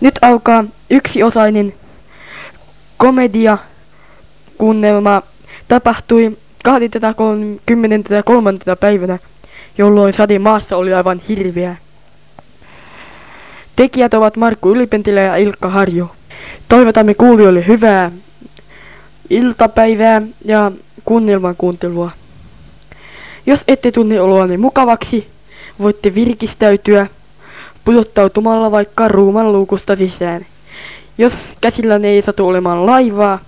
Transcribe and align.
Nyt 0.00 0.14
alkaa 0.22 0.64
yksiosainen 0.90 1.74
komedia 2.96 3.58
kuunnelma 4.58 5.22
tapahtui 5.68 6.38
23. 6.64 8.52
päivänä, 8.80 9.18
jolloin 9.78 10.14
sade 10.14 10.38
maassa 10.38 10.76
oli 10.76 10.94
aivan 10.94 11.20
hirveä. 11.28 11.76
Tekijät 13.76 14.14
ovat 14.14 14.36
Markku 14.36 14.70
Ylipentilä 14.70 15.20
ja 15.20 15.36
Ilkka 15.36 15.68
Harjo. 15.68 16.10
Toivotamme 16.68 17.14
kuulijoille 17.14 17.66
hyvää 17.66 18.10
iltapäivää 19.30 20.22
ja 20.44 20.72
kuunnelman 21.04 21.56
kuuntelua. 21.58 22.10
Jos 23.46 23.60
ette 23.68 23.92
tunne 23.92 24.20
oloanne 24.20 24.56
mukavaksi, 24.56 25.28
voitte 25.80 26.14
virkistäytyä 26.14 27.06
pudottautumalla 27.90 28.70
vaikka 28.70 29.08
ruuman 29.08 29.52
luukusta 29.52 29.96
sisään. 29.96 30.46
Jos 31.18 31.32
käsillä 31.60 32.00
ei 32.02 32.22
satu 32.22 32.48
olemaan 32.48 32.86
laivaa, 32.86 33.38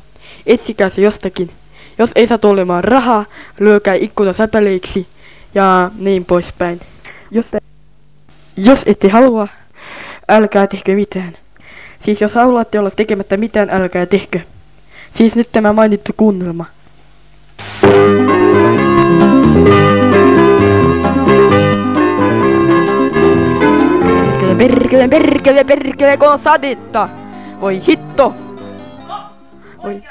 etsikää 0.47 0.89
se 0.89 1.01
jostakin. 1.01 1.51
Jos 1.99 2.11
ei 2.15 2.27
satu 2.27 2.49
olemaan 2.49 2.85
rahaa, 2.85 3.25
lyökää 3.61 3.95
ikkuna 3.95 4.33
säpäleiksi 4.33 5.07
ja 5.55 5.91
niin 5.99 6.25
poispäin. 6.25 6.81
Jos, 7.31 7.47
jos 8.57 8.79
ette 8.87 9.09
halua, 9.09 9.49
älkää 10.29 10.67
tehkö 10.67 10.95
mitään. 10.95 11.33
Siis 12.05 12.21
jos 12.21 12.35
haluatte 12.35 12.79
olla 12.79 12.91
tekemättä 12.91 13.37
mitään, 13.37 13.71
älkää 13.71 14.07
tehkö. 14.07 14.41
Siis 15.15 15.37
nyt 15.37 15.49
tämä 15.53 15.73
mainittu 15.73 16.13
kuunnelma. 16.17 16.65
Perkele, 17.81 18.42
perkele, 24.69 25.09
perkele, 25.09 25.65
perkele, 25.65 26.17
kun 26.17 26.29
on 26.29 26.39
sadetta. 26.39 27.09
Voi 27.61 27.83
hitto. 27.89 28.35
Voi. 29.83 30.03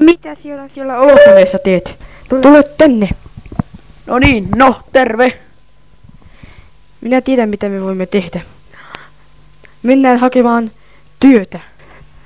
Mitä 0.00 0.34
siellä 0.34 0.68
siellä 0.68 0.98
olohuoneessa 0.98 1.58
teet? 1.58 1.96
Tule 2.28 2.62
tänne. 2.78 3.08
No 4.06 4.18
niin, 4.18 4.48
no, 4.56 4.80
terve. 4.92 5.38
Minä 7.00 7.20
tiedän 7.20 7.48
mitä 7.48 7.68
me 7.68 7.82
voimme 7.82 8.06
tehdä. 8.06 8.40
Mennään 9.82 10.18
hakemaan 10.18 10.70
työtä. 11.20 11.60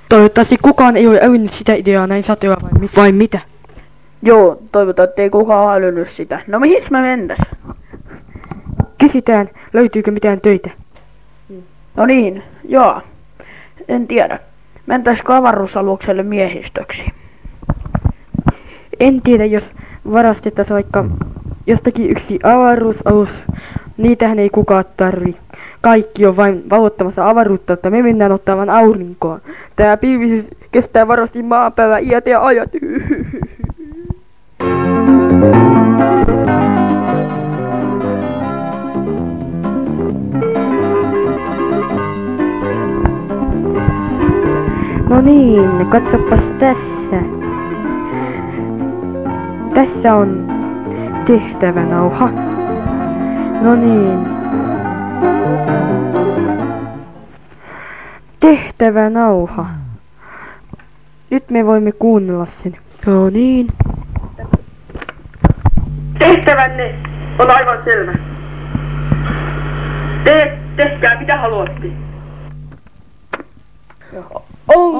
Toivottavasti 0.09 0.57
kukaan 0.57 0.97
ei 0.97 1.07
ole 1.07 1.19
älynyt 1.21 1.53
sitä 1.53 1.73
ideaa 1.73 2.07
näin 2.07 2.23
sateella 2.23 2.57
vai, 2.61 2.71
mi- 2.79 2.89
vai 2.95 3.11
mitä? 3.11 3.39
Joo, 4.21 4.59
toivotaan, 4.71 5.09
ettei 5.09 5.29
kukaan 5.29 5.77
älynyt 5.77 6.09
sitä. 6.09 6.41
No 6.47 6.59
mihin 6.59 6.83
me 6.91 7.01
mentäs? 7.01 7.37
Kysytään, 8.97 9.47
löytyykö 9.73 10.11
mitään 10.11 10.41
töitä. 10.41 10.69
No 11.95 12.05
niin, 12.05 12.43
joo. 12.67 13.01
En 13.87 14.07
tiedä. 14.07 14.39
Mentäisikö 14.85 15.35
avaruusalukselle 15.35 16.23
miehistöksi? 16.23 17.05
En 18.99 19.21
tiedä, 19.21 19.45
jos 19.45 19.73
varastettaisiin 20.11 20.73
vaikka 20.73 21.05
jostakin 21.67 22.09
yksi 22.09 22.39
avaruusalus. 22.43 23.29
Niitähän 23.97 24.39
ei 24.39 24.49
kukaan 24.49 24.85
tarvi. 24.97 25.35
Kaikki 25.81 26.25
on 26.25 26.37
vain 26.37 26.63
valottamassa 26.69 27.29
avaruutta, 27.29 27.73
että 27.73 27.89
me 27.89 28.01
mennään 28.01 28.31
ottamaan 28.31 28.69
aurinkoa. 28.69 29.39
Tää 29.75 29.97
pilvisys 29.97 30.45
kestää 30.71 31.07
varmasti 31.07 31.43
maanpäivän 31.43 32.03
iät 32.03 32.27
ja 32.27 32.45
ajat. 32.45 32.69
niin, 45.23 45.87
katsopas 45.89 46.51
tässä. 46.59 47.21
Tässä 49.73 50.15
on 50.15 50.47
tehtävänauha. 51.25 52.29
No 53.61 53.75
niin. 53.75 54.19
Tehtävänauha. 58.39 59.65
Nyt 61.29 61.49
me 61.49 61.65
voimme 61.65 61.91
kuunnella 61.91 62.45
sen. 62.45 62.77
No 63.05 63.29
niin. 63.29 63.67
Tehtävänne 66.19 66.95
on 67.39 67.51
aivan 67.51 67.77
selvä. 67.83 68.13
Te 70.23 70.57
tehkää 70.75 71.19
mitä 71.19 71.37
haluatte. 71.37 71.87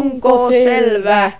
Onko 0.03 0.51
selvä? 0.51 1.31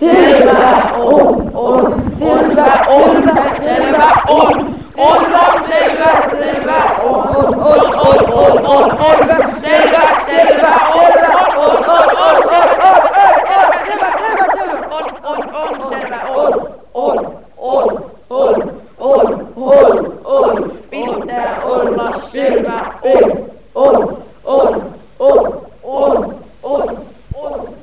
Selvä 0.00 0.90
on, 0.96 1.50
on, 1.54 2.02
selvä 2.20 2.84
on, 2.88 3.30
selvä 3.62 4.12
on, 4.28 4.74
on, 4.96 5.34
on, 5.34 5.64
selvä, 5.64 6.10
selvä 6.30 6.76
on, 7.02 7.36
on, 7.36 7.54
on, 7.54 7.94
on, 7.94 8.26
on, 8.34 8.66
on, 8.66 9.00
on, 9.00 9.18
selvä, 9.60 10.02
selvä 10.26 10.78
on, 10.94 11.12
on, 11.56 11.84
on, 11.88 12.16
on, 12.18 12.42
selvä, 12.48 12.76
selvä, 12.76 13.84
selvä, 13.84 14.12
selvä, 14.18 14.46
selvä, 14.56 14.86
on, 14.90 15.04
on, 15.22 15.54
on, 15.54 15.88
selvä 15.88 16.20
on, 16.34 16.68
on, 16.94 17.36
on, 17.58 18.04
on, 18.30 18.80
on, 18.98 19.52
on, 19.56 20.20
on, 20.24 20.72
pitää 20.90 21.62
olla 21.64 22.20
selvä 22.32 22.94
on, 23.02 23.52
on, 23.74 24.22
on, 24.44 24.92
on, 25.18 25.66
on, 25.82 26.34
on, 26.62 26.98
on. 27.34 27.74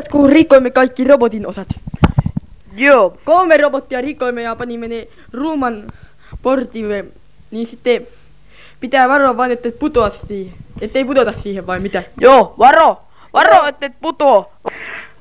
Muistatko, 0.00 0.18
kun 0.18 0.32
rikoimme 0.32 0.70
kaikki 0.70 1.04
robotin 1.04 1.46
osat? 1.46 1.68
Joo. 2.76 3.16
Kolme 3.24 3.56
robottia 3.56 4.00
rikoimme 4.00 4.42
ja 4.42 4.56
panimme 4.56 4.88
ne 4.88 5.08
ruuman 5.32 5.92
portille. 6.42 7.04
Niin 7.50 7.66
sitten 7.66 8.06
pitää 8.80 9.08
varoa 9.08 9.36
vain, 9.36 9.52
ettei 9.52 9.72
putoa 9.72 10.10
siihen. 10.10 10.54
Ettei 10.80 11.04
putota 11.04 11.32
siihen 11.32 11.66
vai 11.66 11.80
mitä? 11.80 12.02
Joo, 12.20 12.54
varo. 12.58 13.00
Varo, 13.32 13.66
et 13.66 13.92
putoo. 14.00 14.52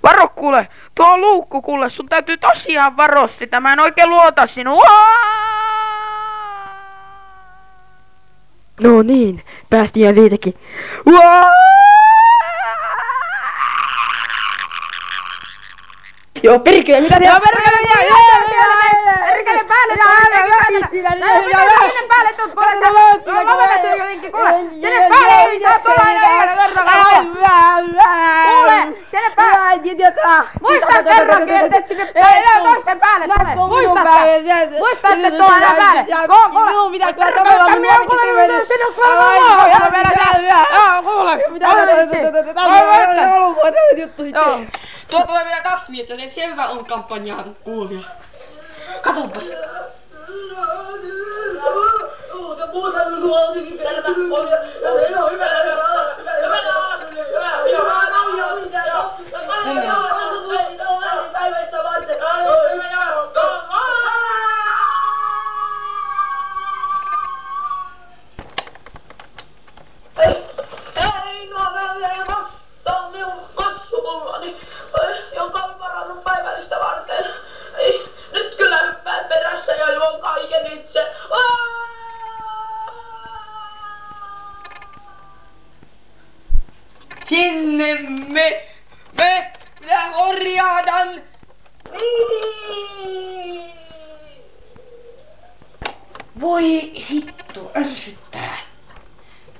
Varo 0.03 0.28
kuule, 0.35 0.67
tuo 0.96 1.17
luukku 1.17 1.61
kuule, 1.61 1.90
sun 1.90 2.09
täytyy 2.09 2.38
tosiaan 2.38 2.97
varoa 2.97 3.28
sitä, 3.28 3.59
mä 3.59 3.73
en 3.73 3.79
oikein 3.79 4.09
luota 4.09 4.46
sinua. 4.46 4.84
No 8.79 9.01
niin, 9.01 9.41
päästiin 9.69 10.06
ja 10.06 10.16
viitekin. 10.16 10.53
Uaa! 11.06 11.69
Joo, 16.44 16.59
perkele, 16.59 17.01
mitä 17.01 17.16
Joo, 17.22 17.39
perkele, 17.39 17.77
Perkele 19.25 19.63
päälle, 19.63 19.94
sinne 21.79 22.07
päälle 22.07 22.33
tuut, 22.33 22.53
kuule, 22.53 23.44
lopeta 23.44 23.81
se 23.81 23.89
jotenkin, 23.95 24.31
kuule, 24.31 24.49
sinne 24.79 25.09
päälle 25.09 25.51
ei 25.51 25.59
saa 25.59 25.79
tulla 25.79 26.03
aina 26.05 26.22
yhdellä 26.35 26.55
vertakaan, 26.63 27.05
kuule, 27.25 28.95
sinne 29.07 29.29
päälle, 29.35 29.69
muista 30.61 31.03
kerrankin, 31.03 31.55
että 31.55 31.78
et 31.78 31.88
sinne 31.88 32.05
päälle, 32.13 32.73
toisten 32.73 32.99
päälle 32.99 33.28
tule, 33.28 33.55
muistatte, 33.55 34.79
muistatte 34.79 35.31
tuo 35.31 35.47
aina 35.47 35.73
päälle, 35.78 36.05
kuule, 36.51 36.69
minun 36.69 36.91
pitää 36.91 37.13
todella, 37.13 37.69
minä 37.69 37.97
kuule, 38.07 38.47
minä 38.47 38.66
sinun 38.66 38.94
kuule, 38.94 39.16
kuule, 39.16 39.91
vielä 39.91 40.09
se, 40.11 40.25
joo, 40.47 41.01
kuule, 41.03 41.33
kuule, 44.16 44.29
joo, 44.29 44.59
Tuo 45.09 45.25
tulee 45.25 45.46
vielä 45.46 45.62
kaksi 45.62 45.92
miestä, 45.92 46.14
joten 46.14 46.30
selvä 46.30 46.68
on 46.68 46.86
kampanjaan 46.86 47.56
kuulija. 47.64 48.02
Katopas. 49.02 49.44
Ei 59.66 59.79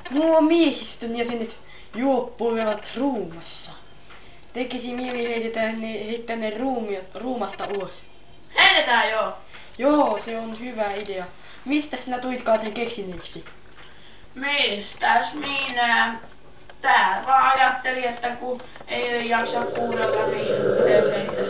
Nuo 0.10 0.42
miehistön 0.42 1.16
jäsenet 1.16 1.58
juoppuilevat 1.96 2.90
ruumassa. 2.98 3.72
Tekisi 4.54 4.94
mieli 4.94 5.30
heitetään 5.30 5.82
ne, 5.82 5.94
heittää 6.06 6.36
ne 6.36 6.58
ruumia, 6.58 7.02
ruumasta 7.14 7.68
ulos. 7.76 8.04
Heitetään 8.58 9.10
joo. 9.10 9.34
Joo, 9.78 10.20
se 10.26 10.38
on 10.38 10.60
hyvä 10.60 10.90
idea. 10.90 11.26
Mistä 11.66 11.98
sinä 11.98 12.20
tuitkaan 12.20 12.60
sen 12.60 12.74
keksineeksi? 12.74 13.46
Mistäs 14.36 15.34
minä? 15.34 16.20
Tää 16.82 17.24
vaan 17.28 17.60
ajattelin, 17.60 18.04
että 18.04 18.30
kun 18.30 18.62
ei 18.88 19.30
jaksa 19.30 19.62
kuunnella, 19.62 20.28
niin 20.28 20.56
pitäisi 20.78 21.12
heittää 21.12 21.44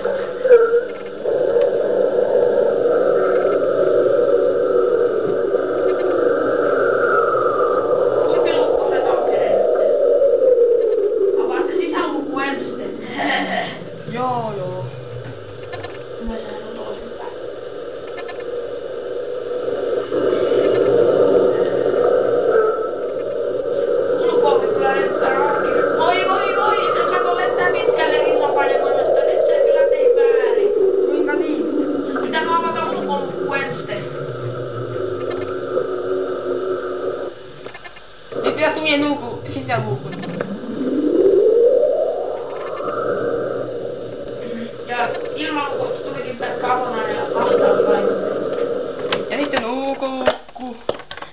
Ilmalukosta 45.36 46.10
tulikin 46.10 46.38
pelkkä 46.38 46.74
avonainen 46.74 47.34
vastausvaikutte. 47.34 49.36
Ja 49.36 49.44
sitten 49.44 49.66
ulkolukku. 49.66 50.78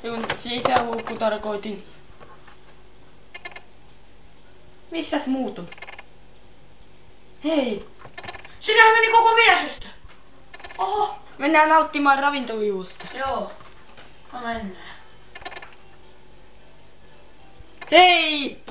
Kun 0.02 0.26
sisäluukku 0.43 1.14
tarkoitin. 1.14 1.84
Missäs 4.90 5.26
muut 5.26 5.58
on? 5.58 5.67
Hei, 7.44 7.87
Sinähän 8.61 8.94
meni 8.94 9.12
koko 9.12 9.34
miehistö. 9.34 9.87
Oho. 10.78 11.14
mennään 11.38 11.69
nauttimaan 11.69 12.19
ravintojuusta. 12.19 13.05
Joo. 13.14 13.50
No 14.32 14.40
mennään. 14.40 14.86
Hei! 17.97 18.63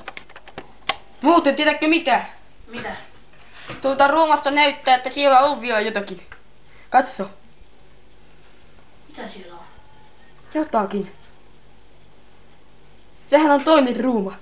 Muuten 1.22 1.56
tiedätkö 1.56 1.88
mitä? 1.88 2.26
Mitä? 2.68 2.96
Tuolta 3.82 4.08
ruumasta 4.08 4.52
näyttää, 4.52 4.96
että 4.96 5.10
siellä 5.10 5.40
on 5.40 5.62
vielä 5.62 5.80
jotakin. 5.80 6.22
Katso, 6.90 7.30
Mitä 9.08 9.28
siellä 9.28 9.54
on? 9.54 9.60
jotakin. 10.54 11.12
Sehän 13.30 13.52
on 13.52 13.64
toinen 13.64 14.00
ruuma. 14.00 14.38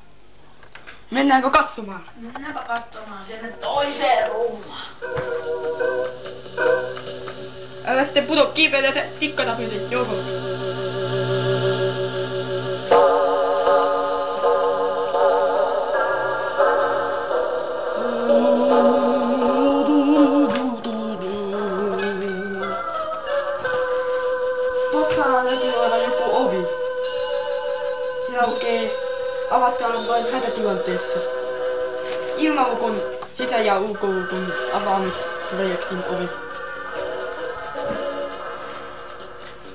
Mennäänkö 1.11 1.49
katsomaan? 1.49 2.09
Mennäänpä 2.15 2.63
katsomaan 2.67 3.25
sinne 3.25 3.51
toiseen 3.51 4.27
ruumaan. 4.31 4.85
Älä 7.85 8.05
sitten 8.05 8.25
puto 8.25 8.45
kiipeitä 8.45 8.91
se 8.91 9.09
tikkatapisen 9.19 9.91
johon. 9.91 10.17
Vain 30.63 30.77
hätätilanteessa. 30.77 31.19
Ilmalukon 32.37 33.01
sisä- 33.33 33.59
ja 33.59 33.79
ulkolukon 33.79 34.53
avaamisprojektin 34.73 36.03
ovi. 36.09 36.29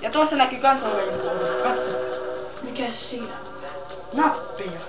Ja 0.00 0.10
tuossa 0.10 0.36
näkyy 0.36 0.58
kansainvälinen 0.58 1.20
puoli. 1.20 1.62
Katso. 1.62 1.98
Mikä 2.62 2.90
se 2.90 2.96
siinä? 2.98 3.34
Nappeja. 4.14 4.80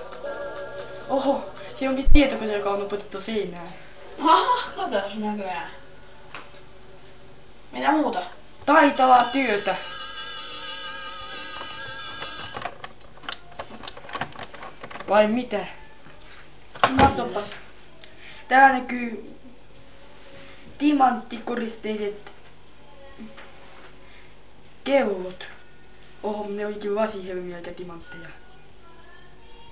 Oho, 1.10 1.44
se 1.80 1.90
onkin 1.90 2.06
tietokone, 2.14 2.58
joka 2.58 2.70
on 2.70 2.82
upotettu 2.82 3.22
seinään. 3.22 3.74
Aha, 4.20 4.62
katos 4.76 5.16
näköjään. 5.16 5.72
Mitä 7.72 7.92
muuta? 7.92 8.20
Taitavaa 8.66 9.24
työtä. 9.24 9.76
Vai 15.10 15.28
mitä? 15.28 15.79
Katsopas. 16.98 17.46
Täällä 18.48 18.80
näkyy 18.80 19.36
timanttikoristeiset 20.78 22.32
kellot. 24.84 25.48
Oho, 26.24 26.46
ne 26.50 26.66
olikin 26.66 26.96
lasihelmiä 26.96 27.58
eikä 27.58 27.72
timantteja. 27.72 28.30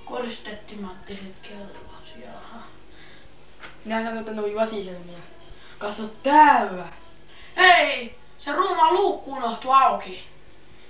Koristettimanttiset 0.05 1.35
kellot, 1.41 2.13
jaha. 2.25 2.61
Minä 3.85 3.99
sanoin, 3.99 4.19
että 4.19 4.31
ne 4.31 4.41
oli 4.41 4.55
lasihelmiä. 4.55 5.17
Katso 5.77 6.03
täällä. 6.23 6.87
Hei! 7.57 8.17
Se 8.39 8.51
ruumaan 8.51 8.93
luukku 8.93 9.33
unohtui 9.33 9.75
auki. 9.75 10.23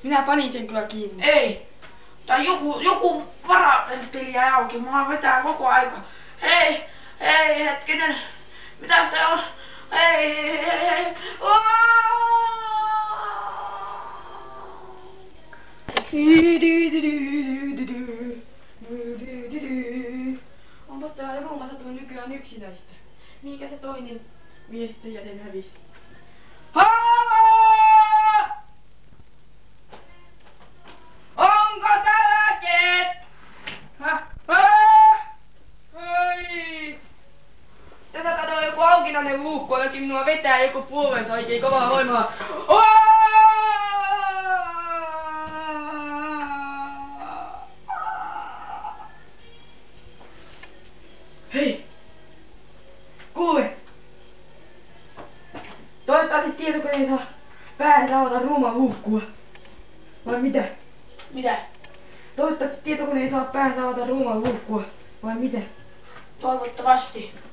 Minä 0.04 0.22
panin 0.22 0.52
sen 0.52 0.68
kyllä 0.68 0.84
kiinni. 0.84 1.24
Ei! 1.24 1.68
Tai 2.26 2.46
joku, 2.46 2.80
joku 2.80 3.24
jäi 4.38 4.50
auki. 4.50 4.78
Mua 4.78 5.10
vetää 5.10 5.42
koko 5.42 5.68
aika. 5.68 5.98
Hei! 6.42 6.84
Hei, 7.20 7.66
hetkinen. 7.66 8.16
Mitäs 8.82 9.08
tää 9.08 9.28
on? 9.28 9.40
Hei, 9.92 10.36
hei, 10.36 10.66
hei, 10.66 10.90
hei. 10.90 11.16
Onpas 20.88 21.12
täällä 21.12 21.42
ruumassa 21.42 21.76
tullut 21.76 22.02
nykyään 22.02 22.32
yksinäistä. 22.32 22.94
Mikä 23.42 23.70
se 23.70 23.78
toinen 23.78 24.22
viesti 24.72 25.14
ja 25.14 25.24
sen 25.24 25.44
hävisi? 25.44 25.70
Oikein 41.38 41.62
kovaa 41.62 41.90
voimaa. 41.90 42.34
Hei! 51.54 51.86
Kuule! 53.34 53.74
Toivottavasti 56.06 56.52
tietokone 56.52 57.08
saa 57.08 57.26
päästä 57.78 58.20
avata 58.20 58.40
ruuman 58.40 58.78
luukkua. 58.78 59.22
Vai 60.26 60.42
mitä? 60.42 60.64
Mitä? 61.34 61.58
Toivottavasti 62.36 62.82
tietokone 62.84 63.24
ei 63.24 63.32
saa 63.32 63.46
avata 63.84 64.06
ruuman 64.08 64.44
luukkua. 64.44 64.84
Vai 65.24 65.36
mitä? 65.36 65.58
Toivottavasti. 66.40 67.47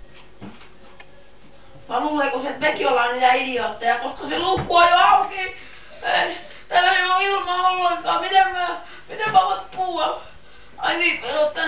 Vai 1.94 2.02
luuleeko 2.02 2.38
se, 2.38 2.48
että 2.48 2.66
mekin 2.66 2.88
ollaan 2.88 3.12
niitä 3.12 3.32
idiootteja, 3.32 3.98
koska 3.98 4.26
se 4.26 4.38
luukku 4.38 4.76
on 4.76 4.88
jo 4.90 4.96
auki? 4.96 5.56
Ei, 6.02 6.38
täällä 6.68 6.92
ei 6.92 7.04
ole 7.04 7.24
ilmaa 7.24 7.70
ollenkaan. 7.70 8.20
Miten 8.20 8.52
mä, 8.52 8.80
miten 9.08 9.32
mä 9.32 9.44
voin 9.44 9.60
puhua? 9.76 10.22
Ai 10.78 10.96
niin, 10.96 11.20
pelottaa 11.20 11.64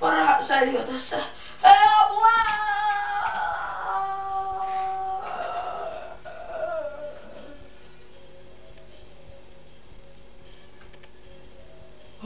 parha 0.00 0.42
säiliö 0.42 0.82
tässä. 0.82 1.16
Hei, 1.62 1.72
apua! 2.00 2.28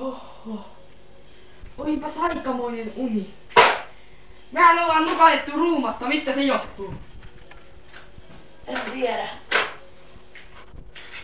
Oho. 0.01 0.65
Olipas 1.79 2.13
aikamoinen 2.19 2.93
uni. 2.97 3.35
Mehän 4.53 4.79
ollaan 4.79 5.07
nukahdettu 5.07 5.51
ruumasta, 5.51 6.07
mistä 6.07 6.33
se 6.33 6.43
johtuu? 6.43 6.95
Rendere. 8.67 9.29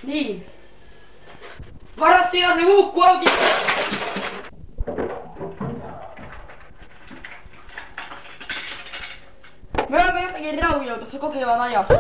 Niin. 0.03 0.47
Vara 2.01 2.23
tilanne 2.23 2.63
huukku 2.63 3.03
auki! 3.03 3.31
Me 9.89 10.03
olemme 10.03 10.23
jotenkin 10.23 10.63
raujautussa 10.63 11.19
kokeilemaan 11.19 11.61
ajasta. 11.61 11.95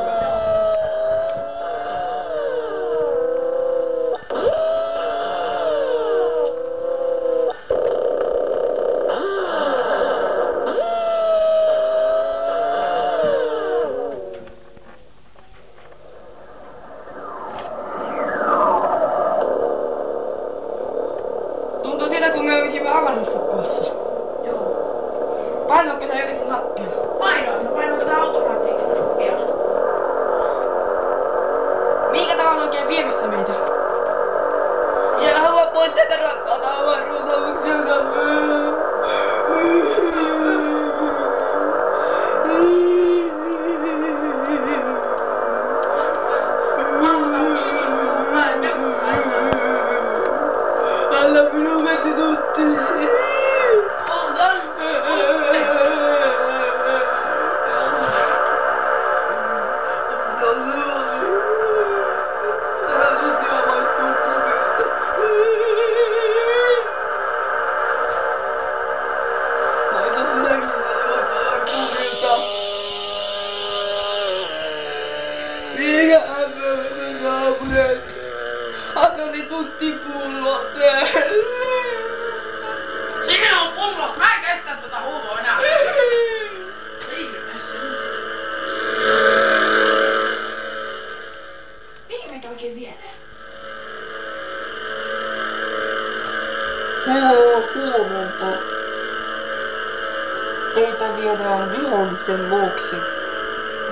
Vihollisen 102.26 102.50
luokse. 102.50 102.97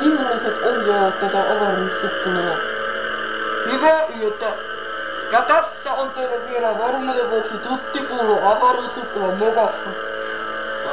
Viholliset 0.00 0.62
ohjaavat 0.62 1.20
tätä 1.20 1.42
avaruussukkulaa. 1.52 2.56
Hyvää 3.72 4.06
yötä. 4.20 4.52
Ja 5.32 5.42
tässä 5.42 5.92
on 5.92 6.10
teille 6.10 6.50
vielä 6.50 6.78
varmuuden 6.78 7.30
vuoksi 7.30 7.54
tuttipullo 7.54 8.50
avaruussukkulan 8.52 9.36
mokassa. 9.36 9.90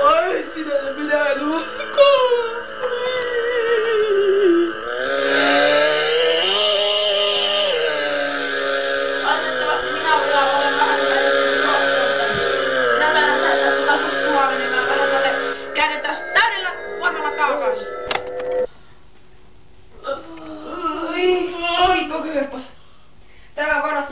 Ai 0.03 0.43
sinä 0.53 0.74
minä 0.98 1.25
en 1.25 1.48
usko. 1.48 2.01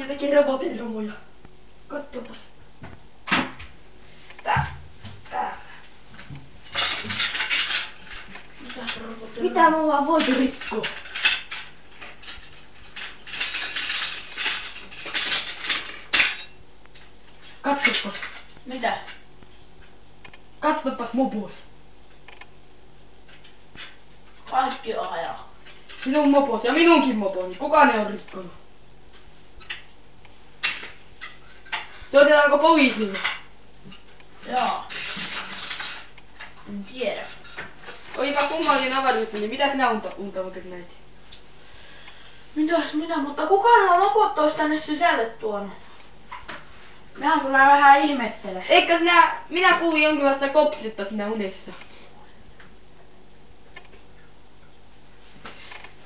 Jotenkin 0.01 0.33
robotin. 0.35 0.77
Tää. 4.43 4.75
Tää. 5.29 5.57
Mitäs 8.61 8.97
robotti? 8.97 9.41
Mitä 9.41 9.69
me 9.69 9.75
ollaan 9.75 10.07
voitu 10.07 10.31
rikkoa? 10.39 10.81
Katsopas. 17.61 18.15
Mitä? 18.65 18.97
Katsopas 20.59 21.13
mopos. 21.13 21.51
Kaikki 24.51 24.93
ajaa. 24.93 25.53
Sinun 26.03 26.29
mopos 26.29 26.63
ja 26.63 26.73
minunkin 26.73 27.15
moponi. 27.15 27.55
Kuka 27.55 27.85
ne 27.85 27.99
on 27.99 28.07
rikkonut? 28.07 28.58
Soitetaanko 32.49 32.57
poliisille? 32.57 33.19
Joo. 34.47 34.83
En 36.69 36.83
tiedä. 36.83 37.21
Olipa 38.17 38.41
kummallinen 38.41 38.97
avaruus, 38.97 39.33
niin 39.33 39.49
mitä 39.49 39.71
sinä 39.71 39.89
unta, 39.89 40.09
untautit 40.17 40.69
näitä? 40.69 40.93
Mitäs 42.55 42.93
minä, 42.93 43.17
mutta 43.17 43.47
kuka 43.47 43.69
nämä 43.77 43.99
loput 43.99 44.55
tänne 44.57 44.77
sisälle 44.77 45.25
tuonut? 45.25 45.71
Minä 47.15 47.39
kyllä 47.39 47.57
vähän 47.57 48.01
ihmettelen. 48.01 48.65
Eikö 48.69 48.97
sinä, 48.97 49.35
minä 49.49 49.73
kuulin 49.73 50.03
jonkinlaista 50.03 50.49
kopsetta 50.49 51.05
siinä 51.05 51.27
unessa. 51.27 51.71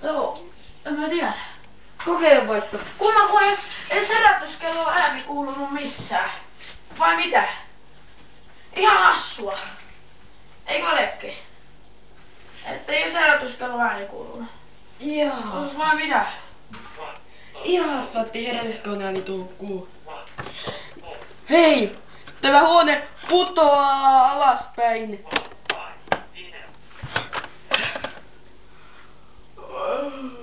Joo, 0.03 0.47
en 0.85 0.99
mä 0.99 1.09
tiedä. 1.09 1.33
Kokeile 2.05 2.47
vaikka. 2.47 2.77
Kunnan 2.97 3.27
kun 3.27 3.43
ei, 3.43 4.07
herätyskello 4.07 4.89
ääni 4.89 5.21
kuulunut 5.21 5.71
missään. 5.71 6.29
Vai 6.99 7.15
mitä? 7.15 7.43
Ihan 8.75 8.97
hassua. 8.97 9.57
Eikö 10.67 10.89
olekin? 10.89 11.33
Että 12.65 12.91
ei 12.91 13.03
ole 13.03 13.13
herätyskello 13.13 13.79
ääni 13.79 14.05
kuulunut. 14.05 14.49
Jaa. 14.99 15.69
Vai 15.77 15.95
mitä? 15.95 16.25
Ihan 17.63 18.03
saatti 18.03 18.47
herätyskoneen 18.47 19.23
tullut 19.23 19.53
kuu. 19.57 19.89
Hei! 21.49 21.97
Tämä 22.41 22.61
huone 22.61 23.07
putoaa 23.29 24.31
alaspäin. 24.31 25.25
Oi. 29.57 30.42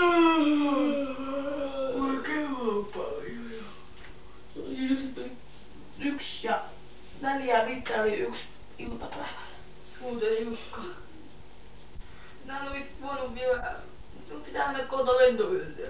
neljä 7.21 7.65
mitään 7.65 8.01
oli 8.01 8.15
yksi 8.15 8.47
iltapäivä. 8.77 9.25
Muuten 10.01 10.45
Jukka. 10.45 10.81
Nää 12.45 12.69
olis 12.71 12.87
voinut 13.01 13.35
vielä... 13.35 13.75
Sun 14.29 14.41
pitää 14.41 14.71
mennä 14.71 14.87
koota 14.87 15.17
lentoyöltä. 15.17 15.81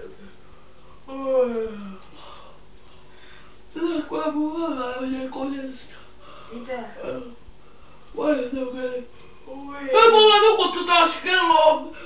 Kun 4.08 4.18
mä 4.18 4.24
olla 4.66 5.06
jo 5.22 5.28
koneesta. 5.30 5.94
Mitä? 6.52 6.78
Vaihtaa 8.16 8.60
Ei 9.90 10.10
mulla 10.10 10.40
nukuttu 10.40 10.86
taas 10.86 11.16
kello 11.16 11.70
on 11.70 11.96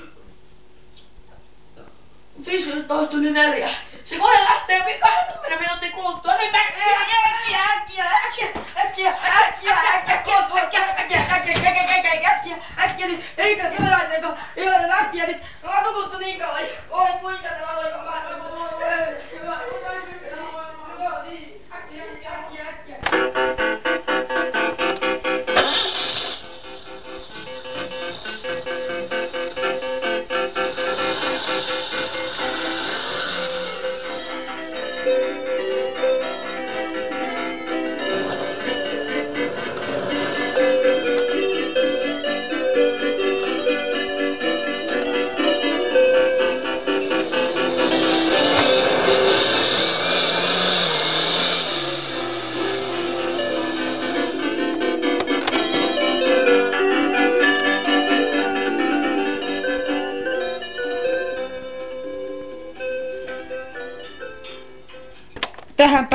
15 2.45 3.17
niin 3.17 3.33
neljä. 3.33 3.69
Se 3.69 3.75
kone 3.77 3.86
lähtee 4.15 4.77
jo 4.77 4.99
20 4.99 5.59
minuutin 5.59 5.91
kuluttua. 5.91 6.37
Nyt 6.37 6.55
äkkiä, 6.55 6.85
äkkiä, 7.31 7.59
äkkiä, 7.75 8.05
äkkiä, 8.25 8.49
äkkiä, 8.77 9.15
äkkiä, 9.39 9.77
äkkiä, 9.93 10.17
koot, 10.17 10.63
äkkiä, 10.63 10.81
äkkiä, 10.99 11.25
äkkiä, 11.31 11.53
äkkiä, 11.55 11.83
äkkiä, 11.95 12.31
äkkiä, 12.33 12.57
äkkiä, 12.79 13.07
nyt, 13.07 13.23
jotain, 13.79 14.23
jotain, 14.55 14.91
äkkiä, 14.91 15.25
nyt, 15.25 15.41
mä 15.63 15.69
oon 15.69 15.83
nukuttu 15.83 16.17
niin 16.17 16.39
kauan, 16.39 16.61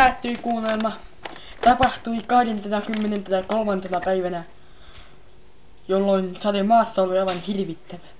päättyi 0.02 0.36
kuunnelma. 0.36 0.92
Tapahtui 1.60 2.18
23. 2.26 3.80
päivänä, 4.04 4.44
jolloin 5.88 6.36
sade 6.40 6.62
maassa 6.62 7.02
oli 7.02 7.18
aivan 7.18 7.40
hirvittävä. 7.40 8.11